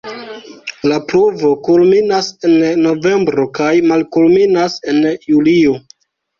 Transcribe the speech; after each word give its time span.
La 0.91 0.95
pluvo 1.11 1.51
kulminas 1.67 2.31
en 2.51 2.57
novembro 2.87 3.47
kaj 3.61 3.71
malkulminas 3.93 4.81
en 4.97 5.01
julio. 5.31 5.81